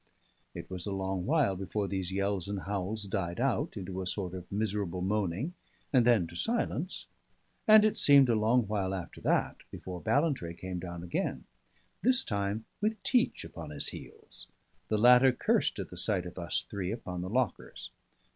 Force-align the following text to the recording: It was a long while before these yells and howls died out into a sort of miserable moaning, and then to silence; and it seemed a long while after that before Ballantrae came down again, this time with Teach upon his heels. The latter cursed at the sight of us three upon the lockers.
It 0.55 0.67
was 0.71 0.87
a 0.87 0.91
long 0.91 1.27
while 1.27 1.55
before 1.55 1.87
these 1.87 2.11
yells 2.11 2.47
and 2.47 2.61
howls 2.61 3.03
died 3.03 3.39
out 3.39 3.77
into 3.77 4.01
a 4.01 4.07
sort 4.07 4.33
of 4.33 4.51
miserable 4.51 5.03
moaning, 5.03 5.53
and 5.93 6.07
then 6.07 6.25
to 6.25 6.35
silence; 6.35 7.05
and 7.67 7.85
it 7.85 7.99
seemed 7.99 8.27
a 8.27 8.33
long 8.33 8.65
while 8.65 8.95
after 8.95 9.21
that 9.21 9.57
before 9.69 10.01
Ballantrae 10.01 10.55
came 10.55 10.79
down 10.79 11.03
again, 11.03 11.43
this 12.01 12.23
time 12.23 12.65
with 12.81 13.03
Teach 13.03 13.43
upon 13.45 13.69
his 13.69 13.89
heels. 13.89 14.47
The 14.87 14.97
latter 14.97 15.31
cursed 15.31 15.77
at 15.77 15.91
the 15.91 15.97
sight 15.97 16.25
of 16.25 16.39
us 16.39 16.63
three 16.67 16.91
upon 16.91 17.21
the 17.21 17.29
lockers. 17.29 17.91